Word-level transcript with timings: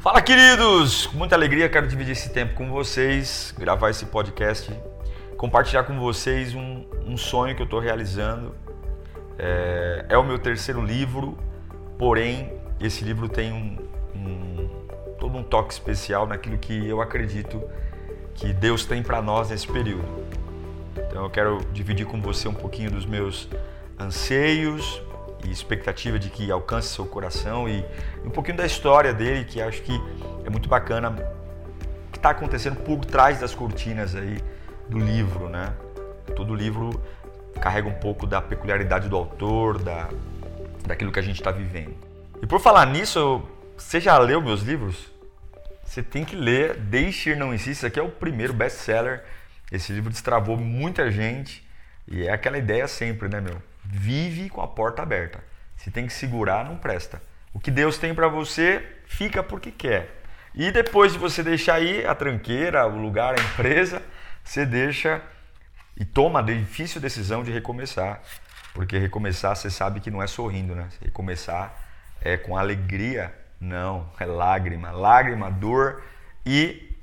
Fala, 0.00 0.22
queridos! 0.22 1.08
Com 1.08 1.18
muita 1.18 1.34
alegria 1.34 1.68
quero 1.68 1.88
dividir 1.88 2.12
esse 2.12 2.30
tempo 2.30 2.54
com 2.54 2.70
vocês, 2.70 3.52
gravar 3.58 3.90
esse 3.90 4.06
podcast, 4.06 4.72
compartilhar 5.36 5.82
com 5.82 5.98
vocês 5.98 6.54
um, 6.54 6.84
um 7.04 7.16
sonho 7.16 7.56
que 7.56 7.60
eu 7.60 7.64
estou 7.64 7.80
realizando. 7.80 8.54
É, 9.36 10.06
é, 10.08 10.16
o 10.16 10.22
meu 10.22 10.38
terceiro 10.38 10.80
livro, 10.80 11.36
porém 11.98 12.52
esse 12.80 13.02
livro 13.02 13.28
tem 13.28 13.52
um, 13.52 13.76
um, 14.14 14.68
todo 15.18 15.36
um 15.36 15.42
toque 15.42 15.72
especial 15.72 16.28
naquilo 16.28 16.58
que 16.58 16.86
eu 16.86 17.02
acredito 17.02 17.60
que 18.36 18.52
Deus 18.52 18.84
tem 18.84 19.02
para 19.02 19.20
nós 19.20 19.50
nesse 19.50 19.66
período. 19.66 20.06
Então 21.08 21.24
eu 21.24 21.30
quero 21.30 21.58
dividir 21.72 22.06
com 22.06 22.20
você 22.20 22.46
um 22.46 22.54
pouquinho 22.54 22.92
dos 22.92 23.04
meus 23.04 23.48
anseios, 23.98 25.02
e 25.44 25.50
expectativa 25.50 26.18
de 26.18 26.30
que 26.30 26.50
alcance 26.50 26.88
seu 26.88 27.06
coração 27.06 27.68
e, 27.68 27.84
um 28.24 28.30
pouquinho 28.30 28.56
da 28.56 28.66
história 28.66 29.12
dele, 29.12 29.44
que 29.44 29.60
acho 29.60 29.82
que 29.82 29.92
é 30.44 30.50
muito 30.50 30.68
bacana, 30.68 31.14
que 32.10 32.18
está 32.18 32.30
acontecendo 32.30 32.76
por 32.76 33.04
trás 33.04 33.40
das 33.40 33.54
cortinas 33.54 34.14
aí 34.14 34.42
do 34.88 34.98
livro, 34.98 35.48
né? 35.48 35.72
Todo 36.34 36.54
livro 36.54 37.02
carrega 37.60 37.88
um 37.88 37.94
pouco 37.94 38.26
da 38.26 38.40
peculiaridade 38.40 39.08
do 39.08 39.16
autor, 39.16 39.78
da, 39.78 40.08
daquilo 40.86 41.12
que 41.12 41.18
a 41.18 41.22
gente 41.22 41.36
está 41.36 41.50
vivendo. 41.50 41.94
E 42.42 42.46
por 42.46 42.60
falar 42.60 42.86
nisso, 42.86 43.42
você 43.76 44.00
já 44.00 44.16
leu 44.18 44.40
meus 44.40 44.62
livros? 44.62 44.96
Você 45.84 46.02
tem 46.02 46.24
que 46.24 46.36
ler 46.36 46.76
Deixe 46.76 47.30
Ir 47.30 47.36
Não 47.36 47.54
Insiste, 47.54 47.78
esse 47.78 47.86
aqui 47.86 47.98
é 47.98 48.02
o 48.02 48.10
primeiro 48.10 48.52
best-seller. 48.52 49.24
Esse 49.70 49.92
livro 49.92 50.10
destravou 50.10 50.56
muita 50.56 51.10
gente 51.10 51.66
e 52.06 52.26
é 52.26 52.32
aquela 52.32 52.58
ideia 52.58 52.86
sempre, 52.86 53.28
né, 53.28 53.40
meu? 53.40 53.60
Vive 53.90 54.50
com 54.50 54.60
a 54.60 54.68
porta 54.68 55.02
aberta. 55.02 55.42
Se 55.76 55.90
tem 55.90 56.06
que 56.06 56.12
segurar, 56.12 56.64
não 56.64 56.76
presta. 56.76 57.22
O 57.52 57.60
que 57.60 57.70
Deus 57.70 57.98
tem 57.98 58.14
para 58.14 58.28
você, 58.28 58.84
fica 59.06 59.42
porque 59.42 59.70
quer. 59.70 60.22
E 60.54 60.70
depois 60.70 61.12
de 61.12 61.18
você 61.18 61.42
deixar 61.42 61.74
aí 61.74 62.04
a 62.04 62.14
tranqueira, 62.14 62.86
o 62.86 63.00
lugar, 63.00 63.38
a 63.38 63.42
empresa, 63.42 64.02
você 64.44 64.66
deixa 64.66 65.22
e 65.96 66.04
toma 66.04 66.40
a 66.40 66.42
difícil 66.42 67.00
decisão 67.00 67.42
de 67.42 67.50
recomeçar. 67.50 68.20
Porque 68.74 68.98
recomeçar, 68.98 69.56
você 69.56 69.70
sabe 69.70 70.00
que 70.00 70.10
não 70.10 70.22
é 70.22 70.26
sorrindo, 70.26 70.74
né? 70.74 70.88
Recomeçar 71.02 71.74
é 72.20 72.36
com 72.36 72.56
alegria, 72.56 73.34
não, 73.60 74.10
é 74.18 74.24
lágrima, 74.24 74.90
lágrima, 74.90 75.50
dor 75.50 76.02
e 76.44 76.96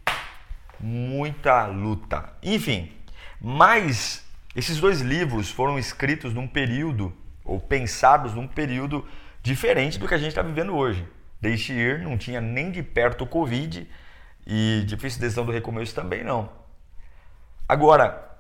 muita 0.79 1.65
luta. 1.65 2.33
Enfim, 2.41 2.91
mas 3.41 4.24
esses 4.55 4.79
dois 4.79 5.01
livros 5.01 5.51
foram 5.51 5.77
escritos 5.77 6.33
num 6.33 6.47
período, 6.47 7.15
ou 7.43 7.59
pensados 7.59 8.33
num 8.33 8.47
período 8.47 9.05
diferente 9.43 9.99
do 9.99 10.07
que 10.07 10.13
a 10.13 10.17
gente 10.17 10.29
está 10.29 10.41
vivendo 10.41 10.75
hoje. 10.75 11.07
Deixe 11.41 11.73
ir, 11.73 11.99
não 11.99 12.17
tinha 12.17 12.39
nem 12.39 12.71
de 12.71 12.81
perto 12.81 13.25
o 13.25 13.27
Covid 13.27 13.87
e 14.47 14.83
difícil 14.87 15.19
decisão 15.19 15.45
do 15.45 15.51
recomeço 15.51 15.93
também 15.93 16.23
não. 16.23 16.49
Agora, 17.67 18.37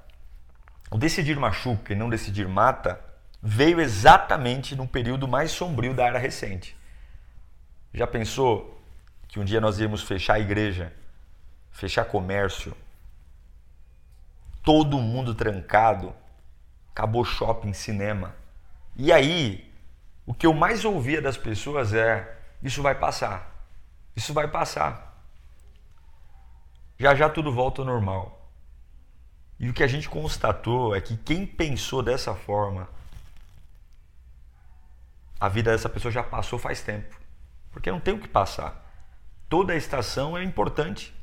o 0.89 0.97
decidir 0.97 1.37
machuca 1.37 1.93
e 1.93 1.95
não 1.95 2.09
decidir 2.09 2.47
mata 2.47 2.99
veio 3.41 3.81
exatamente 3.81 4.75
no 4.75 4.87
período 4.87 5.27
mais 5.27 5.51
sombrio 5.51 5.93
da 5.93 6.05
era 6.05 6.17
recente. 6.17 6.75
Já 7.93 8.07
pensou 8.07 8.81
que 9.27 9.39
um 9.39 9.43
dia 9.43 9.59
nós 9.59 9.79
íamos 9.79 10.01
fechar 10.01 10.35
a 10.35 10.39
igreja, 10.39 10.93
fechar 11.71 12.05
comércio, 12.05 12.75
todo 14.65 14.99
mundo 14.99 15.35
trancado, 15.35 16.13
acabou 16.91 17.23
shopping, 17.23 17.71
cinema. 17.71 18.35
E 18.95 19.13
aí, 19.13 19.71
o 20.25 20.33
que 20.33 20.47
eu 20.47 20.53
mais 20.53 20.83
ouvia 20.83 21.21
das 21.21 21.37
pessoas 21.37 21.93
é: 21.93 22.37
isso 22.61 22.81
vai 22.81 22.95
passar, 22.95 23.55
isso 24.15 24.33
vai 24.33 24.47
passar. 24.47 25.15
Já 26.97 27.13
já 27.13 27.29
tudo 27.29 27.51
volta 27.51 27.81
ao 27.81 27.85
normal. 27.85 28.49
E 29.59 29.69
o 29.69 29.73
que 29.73 29.83
a 29.83 29.87
gente 29.87 30.09
constatou 30.09 30.95
é 30.95 30.99
que 30.99 31.15
quem 31.15 31.45
pensou 31.45 32.01
dessa 32.03 32.33
forma, 32.33 32.89
a 35.39 35.47
vida 35.47 35.71
dessa 35.71 35.87
pessoa 35.87 36.11
já 36.11 36.23
passou 36.23 36.57
faz 36.59 36.81
tempo. 36.81 37.15
Porque 37.71 37.91
não 37.91 37.99
tem 37.99 38.13
o 38.13 38.19
que 38.19 38.27
passar. 38.27 38.83
Toda 39.47 39.75
estação 39.75 40.37
é 40.37 40.43
importante. 40.43 41.14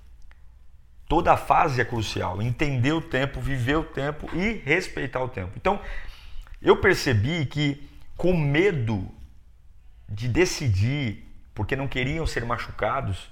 Toda 1.13 1.35
a 1.35 1.37
fase 1.37 1.79
é 1.79 1.85
crucial. 1.85 2.41
Entender 2.41 2.93
o 2.93 3.03
tempo, 3.03 3.39
viver 3.39 3.77
o 3.77 3.85
tempo 3.85 4.35
e 4.35 4.63
respeitar 4.65 5.23
o 5.23 5.29
tempo. 5.29 5.53
Então, 5.59 5.79
eu 6.63 6.79
percebi 6.79 7.45
que 7.45 7.87
com 8.17 8.35
medo 8.35 9.07
de 10.09 10.27
decidir, 10.27 11.31
porque 11.55 11.77
não 11.77 11.87
queriam 11.87 12.27
ser 12.27 12.47
machucados, 12.47 13.31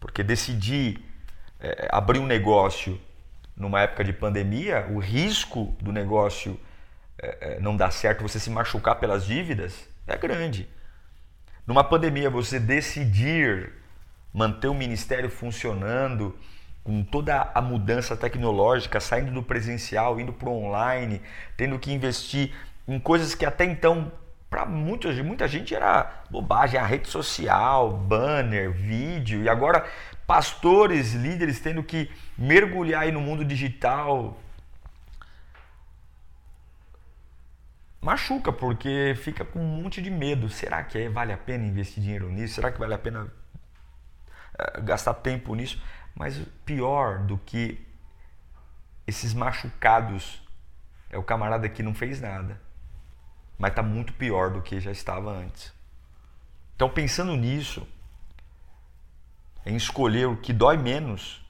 porque 0.00 0.22
decidir 0.22 1.04
é, 1.60 1.90
abrir 1.92 2.18
um 2.20 2.26
negócio 2.26 2.98
numa 3.54 3.82
época 3.82 4.02
de 4.02 4.14
pandemia, 4.14 4.86
o 4.88 4.98
risco 4.98 5.76
do 5.78 5.92
negócio 5.92 6.58
é, 7.18 7.56
é 7.56 7.60
não 7.60 7.76
dar 7.76 7.90
certo, 7.90 8.22
você 8.22 8.40
se 8.40 8.48
machucar 8.48 8.94
pelas 8.94 9.26
dívidas, 9.26 9.86
é 10.06 10.16
grande. 10.16 10.66
Numa 11.66 11.84
pandemia, 11.84 12.30
você 12.30 12.58
decidir 12.58 13.74
manter 14.32 14.68
o 14.68 14.74
ministério 14.74 15.28
funcionando, 15.28 16.34
com 16.82 17.02
toda 17.02 17.50
a 17.54 17.60
mudança 17.60 18.16
tecnológica, 18.16 19.00
saindo 19.00 19.30
do 19.32 19.42
presencial, 19.42 20.18
indo 20.18 20.32
para 20.32 20.48
o 20.48 20.64
online, 20.64 21.20
tendo 21.56 21.78
que 21.78 21.92
investir 21.92 22.52
em 22.88 22.98
coisas 22.98 23.34
que 23.34 23.44
até 23.44 23.64
então 23.64 24.10
para 24.50 24.66
muita, 24.66 25.12
muita 25.22 25.46
gente 25.46 25.72
era 25.74 26.24
bobagem, 26.28 26.78
a 26.78 26.84
rede 26.84 27.08
social, 27.08 27.92
banner, 27.92 28.72
vídeo, 28.72 29.42
e 29.42 29.48
agora 29.48 29.86
pastores, 30.26 31.12
líderes 31.12 31.60
tendo 31.60 31.84
que 31.84 32.10
mergulhar 32.36 33.02
aí 33.02 33.12
no 33.12 33.20
mundo 33.20 33.44
digital. 33.44 34.36
Machuca, 38.00 38.52
porque 38.52 39.14
fica 39.16 39.44
com 39.44 39.60
um 39.60 39.82
monte 39.82 40.00
de 40.02 40.10
medo. 40.10 40.48
Será 40.48 40.82
que 40.82 41.08
vale 41.08 41.32
a 41.32 41.36
pena 41.36 41.64
investir 41.64 42.02
dinheiro 42.02 42.28
nisso? 42.30 42.54
Será 42.54 42.72
que 42.72 42.78
vale 42.78 42.94
a 42.94 42.98
pena 42.98 43.30
eh, 44.58 44.80
gastar 44.80 45.14
tempo 45.14 45.54
nisso? 45.54 45.80
Mas 46.14 46.38
pior 46.64 47.20
do 47.20 47.38
que 47.38 47.86
esses 49.06 49.34
machucados 49.34 50.42
é 51.08 51.18
o 51.18 51.22
camarada 51.22 51.68
que 51.68 51.82
não 51.82 51.94
fez 51.94 52.20
nada, 52.20 52.60
mas 53.58 53.70
está 53.70 53.82
muito 53.82 54.12
pior 54.12 54.50
do 54.50 54.62
que 54.62 54.78
já 54.80 54.90
estava 54.90 55.30
antes. 55.30 55.72
Então, 56.76 56.88
pensando 56.88 57.36
nisso, 57.36 57.86
em 59.66 59.76
escolher 59.76 60.26
o 60.26 60.36
que 60.36 60.52
dói 60.52 60.76
menos, 60.76 61.44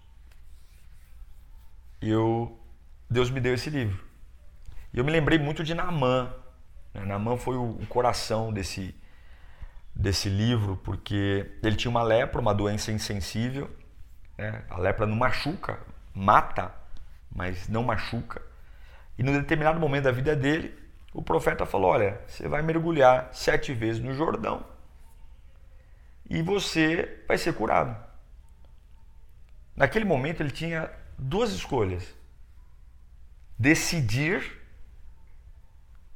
eu 2.00 2.59
Deus 3.09 3.31
me 3.31 3.41
deu 3.41 3.54
esse 3.54 3.69
livro. 3.71 4.03
E 4.92 4.98
eu 4.98 5.04
me 5.04 5.10
lembrei 5.10 5.38
muito 5.38 5.62
de 5.62 5.75
Naamã. 5.75 6.32
Né? 6.94 7.37
Foi 7.38 7.56
o 7.56 7.78
coração 7.88 8.53
desse, 8.53 8.94
desse 9.94 10.28
livro, 10.28 10.77
porque 10.84 11.50
ele 11.62 11.77
tinha 11.77 11.91
uma 11.91 12.03
lepra, 12.03 12.41
uma 12.41 12.54
doença 12.54 12.91
insensível, 12.91 13.71
né? 14.41 14.62
A 14.71 14.78
lepra 14.78 15.06
não 15.06 15.17
machuca, 15.17 15.78
mata, 16.15 16.75
mas 17.31 17.69
não 17.69 17.83
machuca. 17.83 18.41
E 19.19 19.23
num 19.23 19.33
determinado 19.33 19.78
momento 19.78 20.05
da 20.05 20.12
vida 20.12 20.34
dele, 20.34 20.75
o 21.12 21.23
profeta 21.23 21.67
falou: 21.67 21.91
Olha, 21.91 22.21
você 22.27 22.49
vai 22.49 22.62
mergulhar 22.62 23.28
sete 23.33 23.75
vezes 23.75 24.03
no 24.03 24.15
Jordão 24.15 24.65
e 26.28 26.41
você 26.41 27.23
vai 27.28 27.37
ser 27.37 27.53
curado. 27.53 27.95
Naquele 29.77 30.05
momento 30.05 30.41
ele 30.41 30.51
tinha 30.51 30.91
duas 31.19 31.53
escolhas: 31.53 32.15
decidir, 33.59 34.59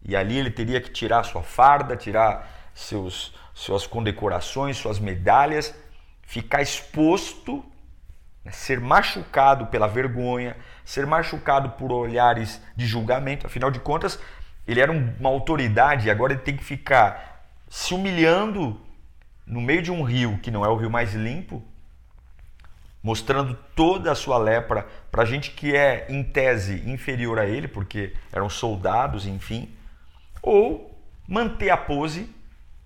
e 0.03 0.17
ali 0.17 0.39
ele 0.39 0.51
teria 0.51 0.81
que 0.81 0.91
tirar 0.91 1.25
sua 1.25 1.43
farda, 1.43 1.95
tirar 1.95 2.71
seus, 2.73 3.35
suas 3.53 3.87
condecorações, 3.87 4.79
suas 4.79 4.99
medalhas, 4.99 5.75
ficar 6.23 6.63
exposto? 6.63 7.63
Ser 8.53 8.81
machucado 8.81 9.67
pela 9.67 9.87
vergonha, 9.87 10.57
ser 10.85 11.07
machucado 11.07 11.71
por 11.71 11.91
olhares 11.93 12.61
de 12.77 12.87
julgamento. 12.87 13.47
Afinal 13.47 13.71
de 13.71 13.81
contas, 13.81 14.19
ele 14.67 14.81
era 14.81 14.93
uma 14.93 15.29
autoridade 15.29 16.07
e 16.07 16.11
agora 16.11 16.33
ele 16.33 16.43
tem 16.43 16.57
que 16.57 16.65
ficar 16.65 17.47
se 17.69 17.95
humilhando 17.95 18.81
no 19.47 19.61
meio 19.61 19.83
de 19.83 19.91
um 19.91 20.03
rio 20.03 20.39
que 20.39 20.51
não 20.51 20.65
é 20.65 20.69
o 20.69 20.77
rio 20.77 20.91
mais 20.91 21.15
limpo, 21.15 21.63
mostrando 23.03 23.55
toda 23.75 24.11
a 24.11 24.15
sua 24.15 24.39
lepra 24.39 24.87
para 25.11 25.25
gente 25.25 25.51
que 25.51 25.75
é, 25.77 26.07
em 26.09 26.23
tese, 26.23 26.83
inferior 26.89 27.39
a 27.39 27.47
ele, 27.47 27.69
porque 27.69 28.15
eram 28.33 28.49
soldados, 28.49 29.27
enfim, 29.27 29.75
ou 30.43 30.99
manter 31.29 31.71
a 31.71 31.77
pose, 31.77 32.35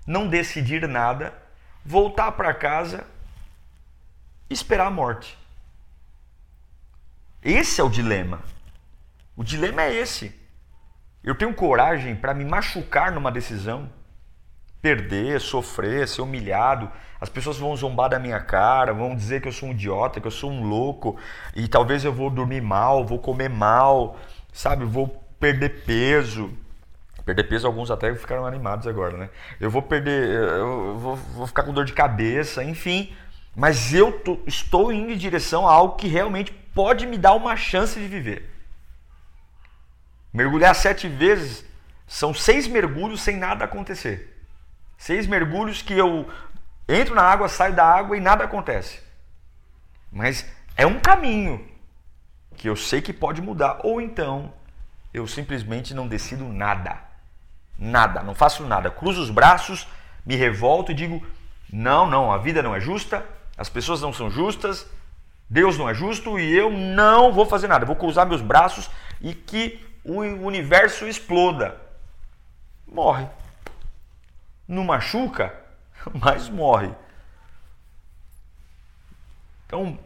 não 0.06 0.26
decidir 0.26 0.88
nada, 0.88 1.32
voltar 1.84 2.32
para 2.32 2.52
casa 2.54 3.04
esperar 4.50 4.86
a 4.86 4.90
morte. 4.90 5.36
Esse 7.48 7.80
é 7.80 7.84
o 7.84 7.88
dilema. 7.88 8.40
O 9.34 9.42
dilema 9.42 9.80
é 9.80 9.94
esse. 9.94 10.38
Eu 11.24 11.34
tenho 11.34 11.54
coragem 11.54 12.14
para 12.14 12.34
me 12.34 12.44
machucar 12.44 13.10
numa 13.10 13.32
decisão, 13.32 13.88
perder, 14.82 15.40
sofrer, 15.40 16.06
ser 16.06 16.20
humilhado. 16.20 16.92
As 17.18 17.30
pessoas 17.30 17.56
vão 17.56 17.74
zombar 17.74 18.10
da 18.10 18.18
minha 18.18 18.38
cara, 18.38 18.92
vão 18.92 19.16
dizer 19.16 19.40
que 19.40 19.48
eu 19.48 19.52
sou 19.52 19.70
um 19.70 19.72
idiota, 19.72 20.20
que 20.20 20.26
eu 20.26 20.30
sou 20.30 20.50
um 20.50 20.62
louco, 20.62 21.16
e 21.56 21.66
talvez 21.66 22.04
eu 22.04 22.12
vou 22.12 22.28
dormir 22.28 22.60
mal, 22.60 23.02
vou 23.02 23.18
comer 23.18 23.48
mal, 23.48 24.18
sabe? 24.52 24.84
Vou 24.84 25.08
perder 25.40 25.86
peso. 25.86 26.52
Perder 27.24 27.44
peso, 27.44 27.66
alguns 27.66 27.90
até 27.90 28.14
ficaram 28.14 28.44
animados 28.44 28.86
agora, 28.86 29.16
né? 29.16 29.30
Eu 29.58 29.70
vou 29.70 29.80
perder, 29.80 30.34
eu 30.34 30.98
vou, 30.98 31.16
vou 31.16 31.46
ficar 31.46 31.62
com 31.62 31.72
dor 31.72 31.86
de 31.86 31.94
cabeça, 31.94 32.62
enfim. 32.62 33.10
Mas 33.56 33.94
eu 33.94 34.12
tô, 34.12 34.38
estou 34.46 34.92
indo 34.92 35.10
em 35.10 35.16
direção 35.16 35.66
a 35.66 35.72
algo 35.72 35.96
que 35.96 36.08
realmente 36.08 36.52
pode 36.78 37.06
me 37.06 37.18
dar 37.18 37.34
uma 37.34 37.56
chance 37.56 37.98
de 37.98 38.06
viver. 38.06 38.48
Mergulhar 40.32 40.72
sete 40.76 41.08
vezes 41.08 41.64
são 42.06 42.32
seis 42.32 42.68
mergulhos 42.68 43.20
sem 43.20 43.36
nada 43.36 43.64
acontecer. 43.64 44.46
Seis 44.96 45.26
mergulhos 45.26 45.82
que 45.82 45.92
eu 45.92 46.30
entro 46.88 47.16
na 47.16 47.22
água, 47.22 47.48
saio 47.48 47.74
da 47.74 47.84
água 47.84 48.16
e 48.16 48.20
nada 48.20 48.44
acontece. 48.44 49.00
Mas 50.12 50.46
é 50.76 50.86
um 50.86 51.00
caminho 51.00 51.68
que 52.56 52.68
eu 52.68 52.76
sei 52.76 53.02
que 53.02 53.12
pode 53.12 53.42
mudar. 53.42 53.80
Ou 53.82 54.00
então 54.00 54.52
eu 55.12 55.26
simplesmente 55.26 55.92
não 55.92 56.06
decido 56.06 56.44
nada. 56.44 56.96
Nada, 57.76 58.22
não 58.22 58.36
faço 58.36 58.64
nada. 58.64 58.88
Cruzo 58.88 59.20
os 59.20 59.30
braços, 59.30 59.88
me 60.24 60.36
revolto 60.36 60.92
e 60.92 60.94
digo: 60.94 61.26
não, 61.72 62.08
não, 62.08 62.30
a 62.30 62.38
vida 62.38 62.62
não 62.62 62.72
é 62.72 62.78
justa, 62.78 63.26
as 63.56 63.68
pessoas 63.68 64.00
não 64.00 64.12
são 64.12 64.30
justas, 64.30 64.88
Deus 65.50 65.78
não 65.78 65.88
é 65.88 65.94
justo 65.94 66.38
e 66.38 66.56
eu 66.56 66.70
não 66.70 67.32
vou 67.32 67.46
fazer 67.46 67.68
nada. 67.68 67.86
vou 67.86 67.96
cruzar 67.96 68.26
meus 68.26 68.42
braços 68.42 68.90
e 69.20 69.34
que 69.34 69.84
o 70.04 70.20
universo 70.20 71.06
exploda. 71.06 71.80
Morre 72.86 73.28
não 74.68 74.84
machuca, 74.84 75.54
mas 76.12 76.50
morre. 76.50 76.94
Então, 79.66 79.98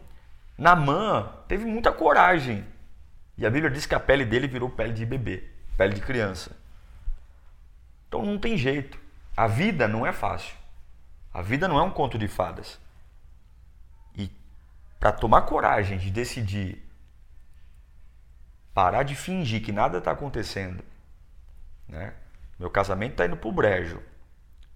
Namã 0.57 1.33
teve 1.49 1.65
muita 1.65 1.93
coragem. 1.93 2.65
E 3.37 3.45
a 3.45 3.51
Bíblia 3.51 3.71
diz 3.71 3.87
que 3.87 3.95
a 3.95 4.01
pele 4.01 4.25
dele 4.25 4.47
virou 4.47 4.71
pele 4.71 4.93
de 4.93 5.05
bebê, 5.05 5.49
pele 5.77 5.95
de 5.95 6.01
criança. 6.01 6.57
Então 8.07 8.25
não 8.25 8.39
tem 8.39 8.57
jeito. 8.57 8.99
A 9.37 9.47
vida 9.47 9.89
não 9.89 10.07
é 10.07 10.13
fácil. 10.13 10.55
A 11.33 11.43
vida 11.43 11.67
não 11.67 11.79
é 11.79 11.83
um 11.83 11.91
conto 11.91 12.19
de 12.19 12.29
fadas. 12.29 12.79
Para 15.03 15.11
tomar 15.11 15.43
coragem 15.43 15.99
de 15.99 16.13
decidir 16.13 16.81
parar 18.73 19.03
de 19.03 19.17
fingir 19.17 19.61
que 19.61 19.73
nada 19.73 19.99
está 19.99 20.13
acontecendo, 20.13 20.85
né? 21.89 22.15
Meu 22.57 22.71
casamento 22.71 23.11
está 23.11 23.27
indo 23.27 23.37
pro 23.37 23.51
brejo. 23.51 24.01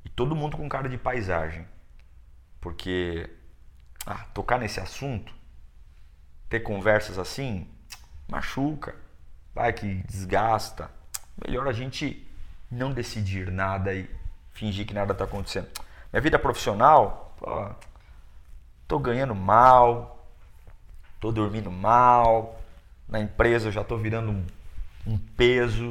E 0.05 0.08
todo 0.08 0.34
mundo 0.34 0.56
com 0.56 0.69
cara 0.69 0.88
de 0.88 0.99
paisagem. 0.99 1.64
Porque 2.61 3.31
ah, 4.05 4.26
tocar 4.34 4.58
nesse 4.58 4.81
assunto, 4.81 5.32
ter 6.49 6.58
conversas 6.58 7.20
assim, 7.20 7.70
machuca, 8.26 8.96
vai 9.55 9.73
que 9.73 10.02
desgasta. 10.08 10.90
Melhor 11.46 11.69
a 11.69 11.73
gente 11.73 12.28
não 12.69 12.90
decidir 12.90 13.49
nada 13.52 13.94
e 13.94 14.11
fingir 14.50 14.88
que 14.88 14.93
nada 14.93 15.12
está 15.12 15.23
acontecendo. 15.23 15.69
Minha 16.12 16.20
vida 16.20 16.37
profissional, 16.37 17.32
pô, 17.38 17.70
tô 18.88 18.99
ganhando 18.99 19.32
mal, 19.32 20.15
tô 21.20 21.32
dormindo 21.32 21.70
mal, 21.70 22.60
na 23.08 23.20
empresa 23.20 23.68
eu 23.68 23.72
já 23.72 23.84
tô 23.84 23.96
virando 23.96 24.30
um, 24.30 24.46
um 25.06 25.18
peso. 25.18 25.90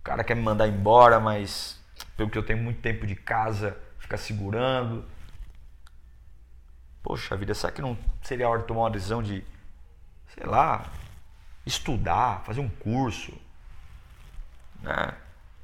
O 0.00 0.02
cara 0.04 0.24
quer 0.24 0.34
me 0.34 0.42
mandar 0.42 0.68
embora, 0.68 1.20
mas 1.20 1.80
pelo 2.16 2.30
que 2.30 2.38
eu 2.38 2.42
tenho 2.42 2.62
muito 2.62 2.80
tempo 2.80 3.06
de 3.06 3.14
casa, 3.14 3.76
ficar 3.98 4.16
segurando. 4.16 5.04
Poxa 7.02 7.36
vida, 7.36 7.54
será 7.54 7.72
que 7.72 7.80
não 7.80 7.96
seria 8.22 8.46
a 8.46 8.50
hora 8.50 8.60
de 8.60 8.66
tomar 8.66 8.80
uma 8.80 8.90
decisão 8.90 9.22
de, 9.22 9.44
sei 10.34 10.44
lá, 10.44 10.90
estudar, 11.64 12.42
fazer 12.44 12.60
um 12.60 12.68
curso? 12.68 13.32
Né? 14.82 15.14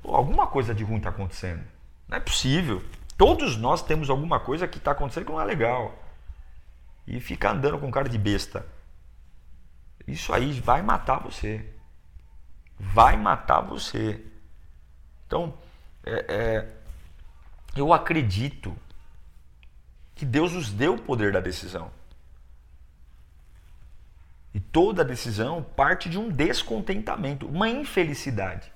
Pô, 0.02 0.14
alguma 0.14 0.46
coisa 0.46 0.74
de 0.74 0.84
ruim 0.84 0.98
está 0.98 1.10
acontecendo. 1.10 1.64
Não 2.08 2.16
é 2.16 2.20
possível. 2.20 2.82
Todos 3.16 3.56
nós 3.56 3.82
temos 3.82 4.10
alguma 4.10 4.38
coisa 4.38 4.68
que 4.68 4.78
está 4.78 4.92
acontecendo 4.92 5.26
que 5.26 5.32
não 5.32 5.40
é 5.40 5.44
legal. 5.44 5.94
E 7.06 7.20
ficar 7.20 7.52
andando 7.52 7.78
com 7.78 7.90
cara 7.90 8.08
de 8.08 8.18
besta. 8.18 8.66
Isso 10.06 10.32
aí 10.32 10.52
vai 10.60 10.82
matar 10.82 11.18
você. 11.18 11.68
Vai 12.78 13.16
matar 13.16 13.60
você. 13.60 14.24
Então, 15.26 15.54
é, 16.04 16.24
é, 16.28 16.68
eu 17.76 17.92
acredito 17.92 18.76
que 20.14 20.24
Deus 20.24 20.52
nos 20.52 20.70
deu 20.70 20.94
o 20.94 21.00
poder 21.00 21.32
da 21.32 21.40
decisão. 21.40 21.90
E 24.52 24.60
toda 24.60 25.04
decisão 25.04 25.62
parte 25.62 26.08
de 26.08 26.16
um 26.16 26.28
descontentamento, 26.28 27.46
uma 27.46 27.68
infelicidade. 27.68 28.72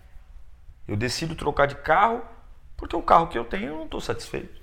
Eu 0.87 0.97
decido 0.97 1.37
trocar 1.37 1.67
de 1.67 1.77
carro 1.77 2.23
porque 2.77 2.97
o 2.97 3.03
carro 3.03 3.29
que 3.29 3.37
eu 3.37 3.45
tenho 3.45 3.69
eu 3.69 3.77
não 3.77 3.85
estou 3.85 4.01
satisfeito. 4.01 4.61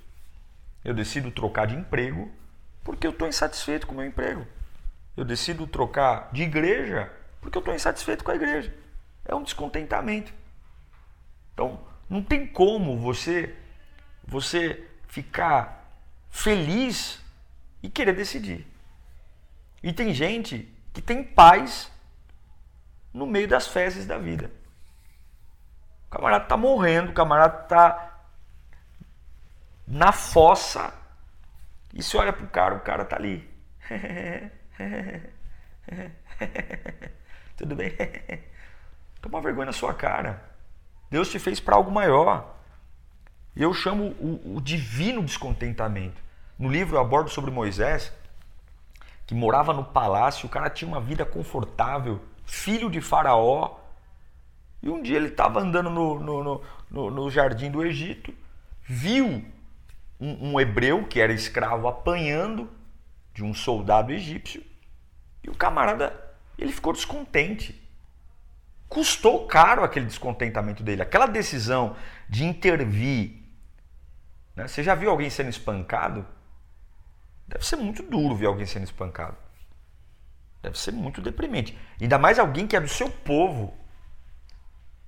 Eu 0.84 0.94
decido 0.94 1.30
trocar 1.30 1.66
de 1.66 1.74
emprego 1.74 2.30
porque 2.86 3.04
eu 3.04 3.10
estou 3.10 3.26
insatisfeito 3.26 3.84
com 3.84 3.94
o 3.94 3.96
meu 3.96 4.06
emprego. 4.06 4.46
Eu 5.16 5.24
decido 5.24 5.66
trocar 5.66 6.30
de 6.32 6.44
igreja 6.44 7.12
porque 7.40 7.58
eu 7.58 7.60
estou 7.60 7.74
insatisfeito 7.74 8.22
com 8.22 8.30
a 8.30 8.36
igreja. 8.36 8.72
É 9.24 9.34
um 9.34 9.42
descontentamento. 9.42 10.32
Então, 11.52 11.80
não 12.08 12.22
tem 12.22 12.46
como 12.46 12.96
você 12.96 13.56
você 14.24 14.88
ficar 15.08 15.84
feliz 16.30 17.20
e 17.82 17.90
querer 17.90 18.14
decidir. 18.14 18.64
E 19.82 19.92
tem 19.92 20.14
gente 20.14 20.72
que 20.94 21.02
tem 21.02 21.24
paz 21.24 21.90
no 23.12 23.26
meio 23.26 23.48
das 23.48 23.66
fezes 23.66 24.06
da 24.06 24.16
vida. 24.16 24.48
O 26.06 26.10
camarada 26.10 26.44
está 26.44 26.56
morrendo, 26.56 27.10
o 27.10 27.14
camarada 27.14 27.64
está 27.64 28.20
na 29.88 30.12
fossa 30.12 30.94
e 31.96 32.02
se 32.02 32.16
olha 32.16 32.32
pro 32.32 32.46
cara, 32.46 32.74
o 32.74 32.80
cara 32.80 33.04
tá 33.06 33.16
ali. 33.16 33.48
Tudo 37.56 37.74
bem? 37.74 37.92
Toma 39.22 39.40
vergonha 39.40 39.66
na 39.66 39.72
sua 39.72 39.94
cara. 39.94 40.42
Deus 41.10 41.30
te 41.30 41.38
fez 41.38 41.58
para 41.58 41.76
algo 41.76 41.90
maior. 41.90 42.54
Eu 43.56 43.72
chamo 43.72 44.08
o, 44.20 44.56
o, 44.56 44.60
divino 44.60 45.24
descontentamento. 45.24 46.20
No 46.58 46.68
livro 46.68 46.96
eu 46.96 47.00
abordo 47.00 47.30
sobre 47.30 47.50
Moisés, 47.50 48.12
que 49.26 49.34
morava 49.34 49.72
no 49.72 49.82
palácio, 49.82 50.46
o 50.46 50.50
cara 50.50 50.68
tinha 50.68 50.86
uma 50.86 51.00
vida 51.00 51.24
confortável, 51.24 52.20
filho 52.44 52.90
de 52.90 53.00
Faraó. 53.00 53.78
E 54.82 54.90
um 54.90 55.02
dia 55.02 55.16
ele 55.16 55.28
estava 55.28 55.60
andando 55.60 55.88
no, 55.88 56.20
no, 56.20 56.62
no, 56.90 57.10
no, 57.10 57.30
jardim 57.30 57.70
do 57.70 57.82
Egito, 57.82 58.34
viu 58.82 59.42
um, 60.20 60.52
um 60.52 60.60
hebreu 60.60 61.06
que 61.06 61.20
era 61.20 61.32
escravo 61.32 61.88
apanhando 61.88 62.70
de 63.32 63.44
um 63.44 63.52
soldado 63.54 64.12
egípcio. 64.12 64.64
E 65.42 65.50
o 65.50 65.54
camarada, 65.54 66.14
ele 66.58 66.72
ficou 66.72 66.92
descontente 66.92 67.86
custou 68.88 69.46
caro 69.46 69.84
aquele 69.84 70.06
descontentamento 70.06 70.82
dele. 70.82 71.02
Aquela 71.02 71.26
decisão 71.26 71.96
de 72.28 72.44
intervir. 72.44 73.42
Né? 74.54 74.66
Você 74.66 74.82
já 74.82 74.94
viu 74.94 75.10
alguém 75.10 75.30
sendo 75.30 75.50
espancado? 75.50 76.26
Deve 77.46 77.64
ser 77.66 77.76
muito 77.76 78.02
duro 78.02 78.34
ver 78.34 78.46
alguém 78.46 78.66
sendo 78.66 78.84
espancado. 78.84 79.36
Deve 80.62 80.78
ser 80.78 80.92
muito 80.92 81.20
deprimente. 81.20 81.78
Ainda 82.00 82.18
mais 82.18 82.38
alguém 82.38 82.66
que 82.66 82.76
é 82.76 82.80
do 82.80 82.88
seu 82.88 83.08
povo, 83.08 83.76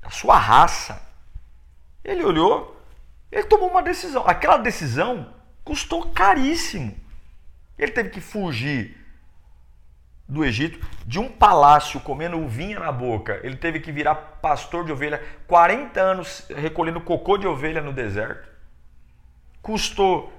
da 0.01 0.11
sua 0.11 0.39
raça. 0.39 1.03
Ele 2.05 2.23
olhou, 2.23 2.78
ele 3.31 3.45
tomou 3.45 3.71
uma 3.71 3.83
decisão. 3.83 4.25
Aquela 4.27 4.57
decisão 4.57 5.35
custou 5.65 6.11
caríssimo. 6.11 6.97
Ele 7.79 7.93
teve 7.93 8.11
que 8.11 8.21
fugir 8.21 8.97
do 10.29 10.45
Egito, 10.45 10.79
de 11.07 11.19
um 11.19 11.27
palácio 11.27 11.99
comendo 12.01 12.37
uvinha 12.39 12.79
na 12.79 12.93
boca, 12.93 13.41
ele 13.43 13.57
teve 13.57 13.81
que 13.81 13.91
virar 13.91 14.15
pastor 14.15 14.85
de 14.85 14.93
ovelha, 14.93 15.23
40 15.47 15.99
anos 15.99 16.45
recolhendo 16.55 17.01
cocô 17.01 17.39
de 17.39 17.47
ovelha 17.47 17.81
no 17.81 17.95
deserto. 17.95 18.47
Custou 19.63 20.31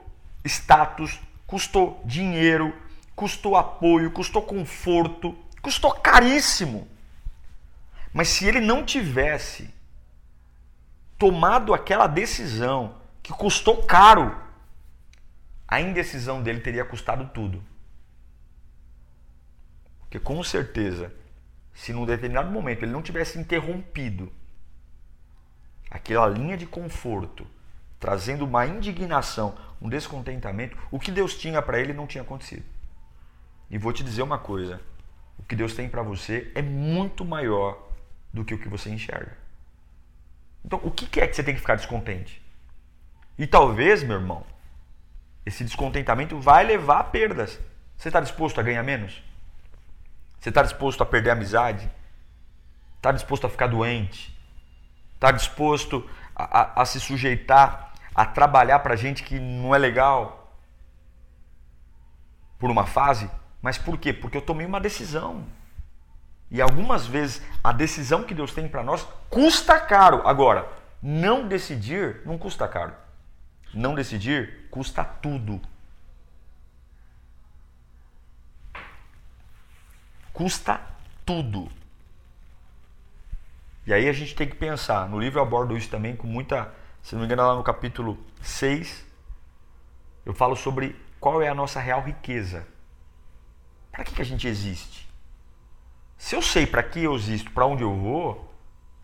status, 0.45 1.19
custou 1.47 1.99
dinheiro, 2.05 2.71
custou 3.15 3.55
apoio, 3.57 4.11
custou 4.11 4.43
conforto, 4.43 5.35
custou 5.59 5.91
caríssimo. 5.91 6.87
Mas 8.13 8.27
se 8.27 8.47
ele 8.47 8.61
não 8.61 8.85
tivesse 8.85 9.73
tomado 11.19 11.73
aquela 11.73 12.07
decisão 12.07 12.95
que 13.21 13.31
custou 13.31 13.83
caro, 13.83 14.35
a 15.67 15.79
indecisão 15.79 16.41
dele 16.41 16.61
teria 16.61 16.83
custado 16.83 17.29
tudo. 17.31 17.63
Porque 19.99 20.19
com 20.19 20.41
certeza, 20.43 21.13
se 21.73 21.93
num 21.93 22.05
determinado 22.05 22.49
momento 22.49 22.83
ele 22.83 22.91
não 22.91 23.03
tivesse 23.03 23.37
interrompido 23.37 24.31
aquela 25.91 26.27
linha 26.27 26.57
de 26.57 26.65
conforto 26.65 27.45
trazendo 27.99 28.45
uma 28.45 28.65
indignação, 28.65 29.55
um 29.81 29.89
descontentamento, 29.89 30.77
o 30.89 30.99
que 30.99 31.11
Deus 31.11 31.35
tinha 31.35 31.61
para 31.61 31.79
ele 31.79 31.93
não 31.93 32.07
tinha 32.07 32.21
acontecido. 32.21 32.63
E 33.69 33.77
vou 33.77 33.91
te 33.91 34.03
dizer 34.03 34.21
uma 34.21 34.39
coisa: 34.39 34.81
o 35.37 35.43
que 35.43 35.55
Deus 35.55 35.75
tem 35.75 35.89
para 35.89 36.01
você 36.01 36.51
é 36.55 36.61
muito 36.61 37.25
maior 37.25 37.89
do 38.33 38.45
que 38.45 38.53
o 38.53 38.57
que 38.57 38.69
você 38.69 38.89
enxerga. 38.89 39.37
Então, 40.63 40.79
o 40.83 40.91
que 40.91 41.19
é 41.19 41.27
que 41.27 41.35
você 41.35 41.43
tem 41.43 41.53
que 41.53 41.61
ficar 41.61 41.75
descontente? 41.75 42.41
E 43.37 43.47
talvez, 43.47 44.03
meu 44.03 44.17
irmão, 44.17 44.45
esse 45.45 45.63
descontentamento 45.63 46.39
vai 46.39 46.63
levar 46.63 46.99
a 46.99 47.03
perdas. 47.03 47.59
Você 47.97 48.09
está 48.09 48.19
disposto 48.19 48.59
a 48.59 48.63
ganhar 48.63 48.83
menos? 48.83 49.23
Você 50.39 50.49
está 50.49 50.61
disposto 50.61 51.01
a 51.01 51.05
perder 51.05 51.31
a 51.31 51.33
amizade? 51.33 51.89
Está 52.97 53.11
disposto 53.11 53.45
a 53.45 53.49
ficar 53.49 53.67
doente? 53.67 54.37
Está 55.15 55.31
disposto 55.31 56.09
a, 56.35 56.61
a, 56.61 56.81
a, 56.81 56.85
se 56.85 56.99
sujeitar 56.99 57.93
a 58.13 58.25
trabalhar 58.25 58.79
para 58.79 58.95
gente 58.95 59.23
que 59.23 59.39
não 59.39 59.73
é 59.73 59.77
legal? 59.77 60.53
Por 62.57 62.69
uma 62.69 62.85
fase? 62.85 63.29
Mas 63.61 63.77
por 63.77 63.97
quê? 63.97 64.13
Porque 64.13 64.37
eu 64.37 64.41
tomei 64.41 64.65
uma 64.65 64.79
decisão. 64.79 65.45
E 66.51 66.61
algumas 66.61 67.05
vezes 67.05 67.41
a 67.63 67.71
decisão 67.71 68.23
que 68.23 68.33
Deus 68.33 68.53
tem 68.53 68.67
para 68.67 68.83
nós 68.83 69.07
custa 69.29 69.79
caro. 69.79 70.27
Agora, 70.27 70.67
não 71.01 71.47
decidir 71.47 72.21
não 72.25 72.37
custa 72.37 72.67
caro. 72.67 72.93
Não 73.73 73.93
decidir 73.93 74.67
custa 74.71 75.03
tudo. 75.03 75.61
Custa 80.33 80.81
tudo. 81.25 81.71
E 83.85 83.93
aí 83.93 84.07
a 84.07 84.13
gente 84.13 84.35
tem 84.35 84.47
que 84.47 84.55
pensar. 84.55 85.09
No 85.09 85.19
livro 85.19 85.39
eu 85.39 85.43
abordo 85.43 85.75
isso 85.75 85.89
também 85.89 86.15
com 86.15 86.27
muita. 86.27 86.73
Se 87.01 87.13
não 87.13 87.21
me 87.21 87.25
engano, 87.25 87.47
lá 87.47 87.55
no 87.55 87.63
capítulo 87.63 88.17
6, 88.41 89.05
eu 90.25 90.33
falo 90.33 90.55
sobre 90.55 90.95
qual 91.19 91.41
é 91.41 91.47
a 91.47 91.55
nossa 91.55 91.79
real 91.79 92.01
riqueza. 92.01 92.67
Para 93.91 94.03
que, 94.03 94.13
que 94.13 94.21
a 94.21 94.25
gente 94.25 94.47
existe? 94.47 95.08
Se 96.19 96.35
eu 96.35 96.41
sei 96.41 96.67
para 96.67 96.83
que 96.83 97.01
eu 97.01 97.15
existo, 97.15 97.49
para 97.51 97.65
onde 97.65 97.81
eu 97.81 97.95
vou, 97.95 98.53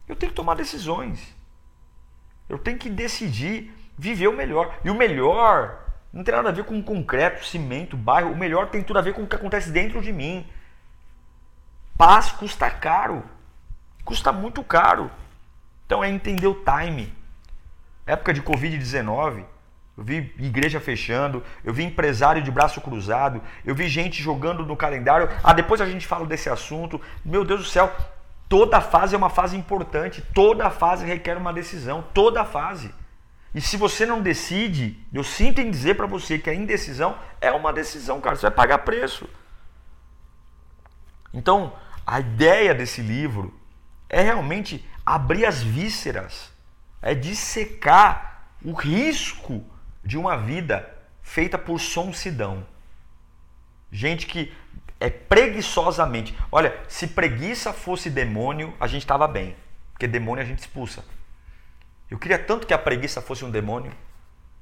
eu 0.05 0.17
tenho 0.17 0.31
que 0.31 0.35
tomar 0.35 0.53
decisões. 0.55 1.33
Eu 2.47 2.59
tenho 2.59 2.77
que 2.77 2.89
decidir 2.89 3.73
viver 3.97 4.27
o 4.27 4.35
melhor. 4.35 4.77
E 4.83 4.89
o 4.89 4.93
melhor 4.93 5.79
não 6.11 6.25
tem 6.25 6.35
nada 6.35 6.49
a 6.49 6.51
ver 6.51 6.65
com 6.65 6.83
concreto, 6.83 7.45
cimento, 7.45 7.95
bairro. 7.95 8.33
O 8.33 8.37
melhor 8.37 8.69
tem 8.69 8.83
tudo 8.83 8.99
a 8.99 9.01
ver 9.01 9.13
com 9.13 9.23
o 9.23 9.27
que 9.27 9.35
acontece 9.35 9.71
dentro 9.71 10.01
de 10.01 10.11
mim. 10.11 10.45
Paz 11.97 12.33
custa 12.33 12.69
caro. 12.69 13.23
Custa 14.03 14.33
muito 14.33 14.61
caro. 14.61 15.09
Então 15.85 16.03
é 16.03 16.09
entender 16.09 16.47
o 16.47 16.65
time. 16.65 17.13
Época 18.05 18.33
de 18.33 18.41
Covid-19, 18.41 19.45
eu 19.97 20.03
vi 20.03 20.33
igreja 20.39 20.79
fechando, 20.79 21.41
eu 21.63 21.73
vi 21.73 21.83
empresário 21.83 22.41
de 22.41 22.51
braço 22.51 22.81
cruzado, 22.81 23.41
eu 23.63 23.73
vi 23.73 23.87
gente 23.87 24.21
jogando 24.21 24.65
no 24.65 24.75
calendário. 24.75 25.29
Ah, 25.41 25.53
depois 25.53 25.79
a 25.79 25.85
gente 25.85 26.05
fala 26.05 26.25
desse 26.25 26.49
assunto. 26.49 26.99
Meu 27.23 27.45
Deus 27.45 27.61
do 27.61 27.69
céu, 27.69 27.95
toda 28.49 28.81
fase 28.81 29.15
é 29.15 29.17
uma 29.17 29.29
fase 29.29 29.55
importante, 29.55 30.21
toda 30.33 30.69
fase 30.69 31.05
requer 31.05 31.37
uma 31.37 31.53
decisão, 31.53 32.03
toda 32.13 32.43
fase. 32.43 32.93
E 33.53 33.61
se 33.61 33.77
você 33.77 34.05
não 34.05 34.21
decide, 34.21 34.99
eu 35.13 35.23
sinto 35.23 35.61
em 35.61 35.71
dizer 35.71 35.95
para 35.95 36.05
você 36.05 36.37
que 36.37 36.49
a 36.49 36.53
indecisão 36.53 37.17
é 37.39 37.49
uma 37.51 37.71
decisão, 37.71 38.19
cara, 38.19 38.35
você 38.35 38.41
vai 38.41 38.51
pagar 38.51 38.79
preço. 38.79 39.29
Então, 41.33 41.73
a 42.05 42.19
ideia 42.19 42.75
desse 42.75 43.01
livro 43.01 43.57
é 44.09 44.21
realmente 44.21 44.85
abrir 45.05 45.45
as 45.45 45.63
vísceras, 45.63 46.51
é 47.01 47.15
dissecar 47.15 48.49
o 48.61 48.73
risco 48.73 49.63
de 50.05 50.17
uma 50.17 50.37
vida 50.37 50.89
feita 51.21 51.57
por 51.57 51.79
sonsidão. 51.79 52.65
Gente 53.91 54.27
que 54.27 54.53
é 54.99 55.09
preguiçosamente. 55.09 56.37
Olha, 56.51 56.77
se 56.87 57.07
preguiça 57.07 57.73
fosse 57.73 58.09
demônio, 58.09 58.73
a 58.79 58.87
gente 58.87 59.01
estava 59.01 59.27
bem. 59.27 59.55
Porque 59.91 60.07
demônio 60.07 60.43
a 60.43 60.47
gente 60.47 60.59
expulsa. 60.59 61.03
Eu 62.09 62.19
queria 62.19 62.37
tanto 62.37 62.67
que 62.67 62.73
a 62.73 62.77
preguiça 62.77 63.21
fosse 63.21 63.43
um 63.43 63.49
demônio, 63.49 63.91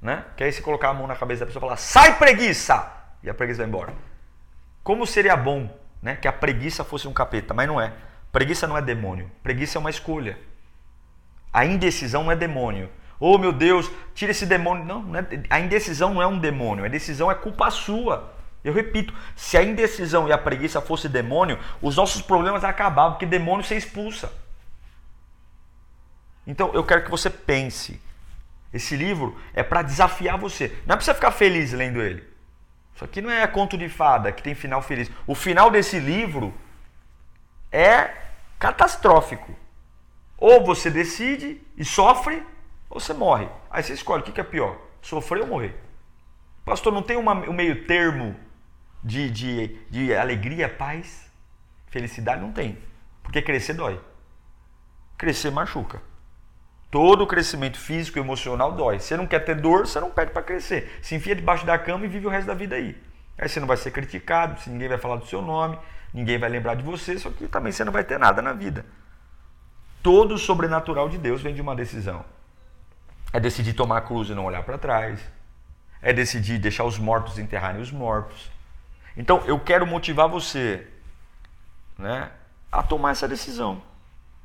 né? 0.00 0.24
Que 0.36 0.44
aí 0.44 0.52
se 0.52 0.62
colocar 0.62 0.88
a 0.88 0.94
mão 0.94 1.06
na 1.06 1.14
cabeça 1.14 1.40
da 1.40 1.46
pessoa 1.46 1.60
e 1.60 1.66
falar, 1.66 1.76
sai 1.76 2.18
preguiça! 2.18 2.90
E 3.22 3.28
a 3.28 3.34
preguiça 3.34 3.58
vai 3.58 3.68
embora. 3.68 3.94
Como 4.82 5.06
seria 5.06 5.36
bom, 5.36 5.68
né? 6.00 6.16
Que 6.16 6.28
a 6.28 6.32
preguiça 6.32 6.84
fosse 6.84 7.06
um 7.06 7.12
capeta, 7.12 7.52
mas 7.52 7.66
não 7.66 7.80
é. 7.80 7.92
Preguiça 8.32 8.66
não 8.66 8.76
é 8.76 8.82
demônio. 8.82 9.30
Preguiça 9.42 9.78
é 9.78 9.80
uma 9.80 9.90
escolha. 9.90 10.38
A 11.52 11.64
indecisão 11.64 12.24
não 12.24 12.32
é 12.32 12.36
demônio. 12.36 12.90
Oh 13.18 13.38
meu 13.38 13.52
Deus, 13.52 13.90
tira 14.14 14.32
esse 14.32 14.46
demônio. 14.46 14.84
Não, 14.84 15.02
não 15.02 15.18
é, 15.18 15.26
a 15.50 15.60
indecisão 15.60 16.14
não 16.14 16.22
é 16.22 16.26
um 16.26 16.38
demônio. 16.38 16.84
A 16.84 16.88
indecisão 16.88 17.30
é 17.30 17.34
culpa 17.34 17.70
sua. 17.70 18.32
Eu 18.62 18.72
repito, 18.72 19.12
se 19.36 19.56
a 19.58 19.62
indecisão 19.62 20.26
e 20.26 20.32
a 20.32 20.38
preguiça 20.38 20.80
fosse 20.80 21.08
demônio, 21.08 21.58
os 21.82 21.96
nossos 21.96 22.22
problemas 22.22 22.64
acabavam, 22.64 23.12
porque 23.12 23.26
demônio 23.26 23.64
você 23.64 23.76
expulsa. 23.76 24.32
Então 26.46 26.72
eu 26.72 26.82
quero 26.82 27.04
que 27.04 27.10
você 27.10 27.28
pense. 27.28 28.00
Esse 28.72 28.96
livro 28.96 29.38
é 29.52 29.62
para 29.62 29.82
desafiar 29.82 30.36
você. 30.36 30.68
Não 30.86 30.94
é 30.94 30.96
para 30.96 31.04
você 31.04 31.14
ficar 31.14 31.30
feliz 31.30 31.72
lendo 31.72 32.02
ele. 32.02 32.24
Isso 32.94 33.04
aqui 33.04 33.20
não 33.20 33.30
é 33.30 33.46
conto 33.46 33.76
de 33.76 33.88
fada 33.88 34.32
que 34.32 34.42
tem 34.42 34.54
final 34.54 34.80
feliz. 34.80 35.10
O 35.26 35.34
final 35.34 35.70
desse 35.70 35.98
livro 35.98 36.54
é 37.70 38.14
catastrófico. 38.58 39.54
Ou 40.38 40.64
você 40.64 40.90
decide 40.90 41.60
e 41.76 41.84
sofre, 41.84 42.42
ou 42.94 43.00
você 43.00 43.12
morre. 43.12 43.48
Aí 43.68 43.82
você 43.82 43.92
escolhe 43.92 44.22
o 44.22 44.24
que 44.24 44.40
é 44.40 44.44
pior: 44.44 44.78
sofrer 45.02 45.42
ou 45.42 45.48
morrer. 45.48 45.74
Pastor, 46.64 46.92
não 46.92 47.02
tem 47.02 47.16
uma, 47.16 47.34
um 47.34 47.52
meio 47.52 47.86
termo 47.86 48.34
de, 49.02 49.28
de, 49.28 49.78
de 49.90 50.14
alegria, 50.14 50.68
paz, 50.68 51.30
felicidade? 51.88 52.40
Não 52.40 52.52
tem. 52.52 52.78
Porque 53.22 53.42
crescer 53.42 53.74
dói. 53.74 54.00
Crescer 55.18 55.50
machuca. 55.50 56.00
Todo 56.90 57.26
crescimento 57.26 57.76
físico 57.76 58.18
e 58.18 58.20
emocional 58.20 58.72
dói. 58.72 59.00
Você 59.00 59.16
não 59.16 59.26
quer 59.26 59.40
ter 59.40 59.56
dor, 59.56 59.86
você 59.86 59.98
não 59.98 60.10
pede 60.10 60.30
para 60.30 60.42
crescer. 60.42 60.98
Se 61.02 61.16
enfia 61.16 61.34
debaixo 61.34 61.66
da 61.66 61.76
cama 61.76 62.06
e 62.06 62.08
vive 62.08 62.26
o 62.26 62.30
resto 62.30 62.46
da 62.46 62.54
vida 62.54 62.76
aí. 62.76 62.96
Aí 63.36 63.48
você 63.48 63.58
não 63.58 63.66
vai 63.66 63.76
ser 63.76 63.90
criticado, 63.90 64.56
ninguém 64.68 64.88
vai 64.88 64.98
falar 64.98 65.16
do 65.16 65.26
seu 65.26 65.42
nome, 65.42 65.76
ninguém 66.12 66.38
vai 66.38 66.48
lembrar 66.48 66.76
de 66.76 66.84
você, 66.84 67.18
só 67.18 67.30
que 67.30 67.48
também 67.48 67.72
você 67.72 67.82
não 67.84 67.92
vai 67.92 68.04
ter 68.04 68.16
nada 68.16 68.40
na 68.40 68.52
vida. 68.52 68.86
Todo 70.04 70.34
o 70.34 70.38
sobrenatural 70.38 71.08
de 71.08 71.18
Deus 71.18 71.42
vem 71.42 71.52
de 71.52 71.60
uma 71.60 71.74
decisão. 71.74 72.24
É 73.34 73.40
decidir 73.40 73.72
tomar 73.72 73.98
a 73.98 74.00
cruz 74.00 74.30
e 74.30 74.34
não 74.34 74.44
olhar 74.44 74.62
para 74.62 74.78
trás. 74.78 75.20
É 76.00 76.12
decidir 76.12 76.56
deixar 76.56 76.84
os 76.84 77.00
mortos 77.00 77.36
enterrarem 77.36 77.80
os 77.82 77.90
mortos. 77.90 78.48
Então 79.16 79.42
eu 79.44 79.58
quero 79.58 79.84
motivar 79.84 80.28
você 80.28 80.86
né, 81.98 82.30
a 82.70 82.80
tomar 82.80 83.10
essa 83.10 83.26
decisão. 83.26 83.82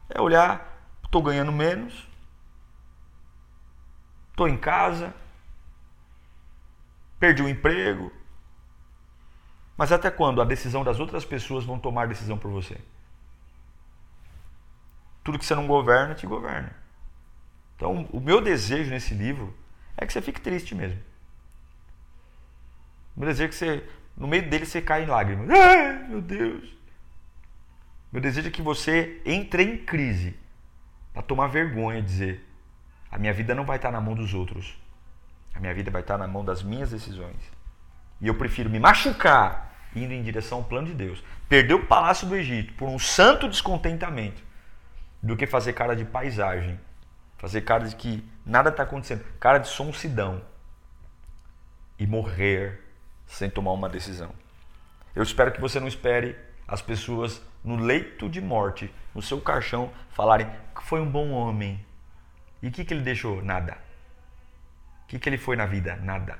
É 0.09 0.19
olhar, 0.19 0.75
estou 1.05 1.21
ganhando 1.21 1.51
menos, 1.51 2.07
estou 4.31 4.47
em 4.47 4.57
casa, 4.57 5.13
perdi 7.19 7.43
o 7.43 7.49
emprego. 7.49 8.11
Mas 9.77 9.91
até 9.91 10.09
quando 10.09 10.41
a 10.41 10.45
decisão 10.45 10.83
das 10.83 10.99
outras 10.99 11.23
pessoas 11.23 11.63
vão 11.63 11.77
tomar 11.77 12.07
decisão 12.07 12.39
por 12.39 12.49
você? 12.49 12.75
Tudo 15.23 15.37
que 15.37 15.45
você 15.45 15.53
não 15.53 15.67
governa, 15.67 16.15
te 16.15 16.25
governa. 16.25 16.88
Então, 17.79 18.09
o 18.11 18.19
meu 18.19 18.41
desejo 18.41 18.89
nesse 18.91 19.13
livro 19.13 19.55
é 19.95 20.05
que 20.05 20.11
você 20.11 20.21
fique 20.21 20.41
triste 20.41 20.75
mesmo. 20.75 20.99
O 23.15 23.21
meu 23.21 23.29
desejo 23.29 23.45
é 23.45 23.47
que 23.47 23.55
você, 23.55 23.89
no 24.17 24.27
meio 24.27 24.49
dele, 24.49 24.65
você 24.65 24.81
caia 24.81 25.05
em 25.05 25.07
lágrimas. 25.07 25.49
Ai, 25.49 26.09
meu 26.09 26.21
Deus! 26.21 26.77
Meu 28.11 28.21
desejo 28.21 28.49
é 28.49 28.51
que 28.51 28.61
você 28.61 29.21
entre 29.25 29.63
em 29.63 29.77
crise 29.77 30.35
para 31.13 31.21
tomar 31.21 31.47
vergonha 31.47 31.99
e 31.99 32.01
dizer: 32.01 32.45
a 33.09 33.17
minha 33.17 33.31
vida 33.31 33.55
não 33.55 33.63
vai 33.63 33.77
estar 33.77 33.91
na 33.91 34.01
mão 34.01 34.13
dos 34.13 34.33
outros. 34.33 34.77
A 35.55 35.59
minha 35.61 35.73
vida 35.73 35.89
vai 35.89 36.01
estar 36.01 36.17
na 36.17 36.27
mão 36.27 36.43
das 36.43 36.61
minhas 36.61 36.91
decisões. 36.91 37.37
E 38.19 38.27
eu 38.27 38.35
prefiro 38.35 38.69
me 38.69 38.77
machucar 38.77 39.73
indo 39.95 40.13
em 40.13 40.21
direção 40.21 40.57
ao 40.57 40.63
plano 40.65 40.87
de 40.87 40.95
Deus. 40.95 41.23
Perder 41.47 41.75
o 41.75 41.85
palácio 41.85 42.27
do 42.27 42.35
Egito 42.35 42.73
por 42.73 42.89
um 42.89 42.99
santo 42.99 43.47
descontentamento 43.47 44.43
do 45.23 45.37
que 45.37 45.47
fazer 45.47 45.71
cara 45.71 45.95
de 45.95 46.03
paisagem. 46.03 46.77
Fazer 47.39 47.61
cara 47.61 47.87
de 47.87 47.95
que 47.95 48.23
nada 48.45 48.69
está 48.69 48.83
acontecendo. 48.83 49.25
Cara 49.39 49.57
de 49.57 49.67
sonsidão. 49.67 50.41
E 51.97 52.05
morrer 52.05 52.79
sem 53.25 53.49
tomar 53.49 53.71
uma 53.71 53.89
decisão. 53.89 54.31
Eu 55.15 55.23
espero 55.23 55.51
que 55.51 55.59
você 55.59 55.79
não 55.79 55.87
espere 55.87 56.37
as 56.67 56.81
pessoas 56.81 57.41
no 57.63 57.75
leito 57.75 58.29
de 58.29 58.39
morte, 58.39 58.93
no 59.13 59.21
seu 59.21 59.41
caixão, 59.41 59.91
falarem 60.11 60.47
que 60.75 60.83
foi 60.83 61.01
um 61.01 61.09
bom 61.09 61.31
homem, 61.31 61.83
e 62.61 62.67
o 62.67 62.71
que, 62.71 62.83
que 62.83 62.93
ele 62.93 63.03
deixou? 63.03 63.41
Nada. 63.41 63.77
O 65.03 65.07
que, 65.07 65.17
que 65.17 65.29
ele 65.29 65.37
foi 65.37 65.55
na 65.55 65.65
vida? 65.65 65.95
Nada. 65.95 66.37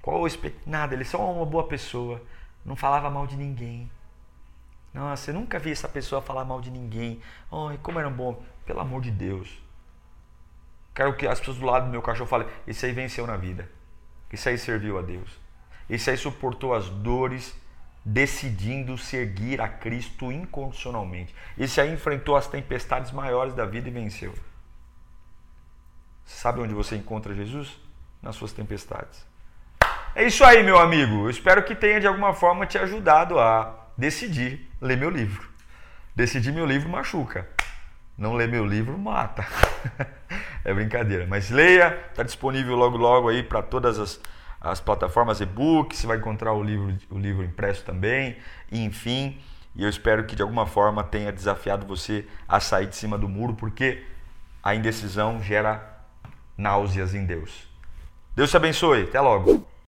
Qual 0.00 0.20
o 0.20 0.26
espe... 0.26 0.54
Nada, 0.66 0.94
ele 0.94 1.02
é 1.02 1.06
só 1.06 1.30
uma 1.30 1.44
boa 1.44 1.66
pessoa. 1.68 2.22
Não 2.64 2.74
falava 2.74 3.10
mal 3.10 3.26
de 3.26 3.36
ninguém. 3.36 3.90
Nossa, 4.92 5.30
eu 5.30 5.34
nunca 5.34 5.58
vi 5.58 5.70
essa 5.70 5.88
pessoa 5.88 6.22
falar 6.22 6.44
mal 6.44 6.60
de 6.60 6.70
ninguém. 6.70 7.20
Ai, 7.50 7.78
como 7.82 7.98
era 7.98 8.08
um 8.08 8.12
bom. 8.12 8.42
Pelo 8.64 8.80
amor 8.80 9.02
de 9.02 9.10
Deus. 9.10 9.62
Quero 10.94 11.14
que 11.14 11.26
as 11.26 11.38
pessoas 11.38 11.58
do 11.58 11.66
lado 11.66 11.86
do 11.86 11.90
meu 11.90 12.02
cachorro 12.02 12.28
falem: 12.28 12.48
esse 12.66 12.84
aí 12.84 12.92
venceu 12.92 13.26
na 13.26 13.36
vida. 13.36 13.68
Esse 14.30 14.48
aí 14.48 14.58
serviu 14.58 14.98
a 14.98 15.02
Deus. 15.02 15.30
Esse 15.88 16.10
aí 16.10 16.16
suportou 16.16 16.74
as 16.74 16.88
dores, 16.88 17.54
decidindo 18.04 18.96
seguir 18.96 19.60
a 19.60 19.68
Cristo 19.68 20.32
incondicionalmente. 20.32 21.34
Esse 21.58 21.80
aí 21.80 21.92
enfrentou 21.92 22.36
as 22.36 22.46
tempestades 22.46 23.12
maiores 23.12 23.54
da 23.54 23.66
vida 23.66 23.88
e 23.88 23.92
venceu. 23.92 24.34
Sabe 26.24 26.60
onde 26.60 26.72
você 26.72 26.96
encontra 26.96 27.34
Jesus? 27.34 27.78
Nas 28.22 28.36
suas 28.36 28.52
tempestades. 28.52 29.26
É 30.14 30.24
isso 30.24 30.44
aí, 30.44 30.62
meu 30.62 30.78
amigo. 30.78 31.24
Eu 31.24 31.30
espero 31.30 31.62
que 31.62 31.74
tenha 31.74 32.00
de 32.00 32.06
alguma 32.06 32.32
forma 32.34 32.66
te 32.66 32.78
ajudado 32.78 33.38
a 33.38 33.88
decidir 33.96 34.70
ler 34.80 34.96
meu 34.96 35.10
livro. 35.10 35.48
Decidir 36.14 36.52
meu 36.52 36.66
livro 36.66 36.88
machuca. 36.88 37.48
Não 38.16 38.34
ler 38.34 38.48
meu 38.48 38.64
livro 38.64 38.96
mata. 38.98 39.46
é 40.64 40.72
brincadeira. 40.72 41.26
Mas 41.26 41.50
leia, 41.50 42.06
está 42.10 42.22
disponível 42.22 42.76
logo 42.76 42.96
logo 42.96 43.28
aí 43.28 43.42
para 43.42 43.62
todas 43.62 43.98
as, 43.98 44.20
as 44.60 44.80
plataformas 44.80 45.40
e-book. 45.40 45.96
Você 45.96 46.06
vai 46.06 46.18
encontrar 46.18 46.52
o 46.52 46.62
livro, 46.62 46.96
o 47.10 47.18
livro 47.18 47.44
impresso 47.44 47.84
também. 47.84 48.36
Enfim, 48.70 49.38
e 49.74 49.82
eu 49.82 49.88
espero 49.88 50.24
que 50.24 50.36
de 50.36 50.42
alguma 50.42 50.66
forma 50.66 51.02
tenha 51.02 51.32
desafiado 51.32 51.86
você 51.86 52.26
a 52.46 52.60
sair 52.60 52.86
de 52.86 52.96
cima 52.96 53.16
do 53.16 53.28
muro, 53.28 53.54
porque 53.54 54.04
a 54.62 54.74
indecisão 54.74 55.42
gera 55.42 56.00
náuseas 56.56 57.14
em 57.14 57.24
Deus. 57.24 57.66
Deus 58.36 58.50
te 58.50 58.56
abençoe. 58.56 59.02
Até 59.02 59.20
logo. 59.20 59.71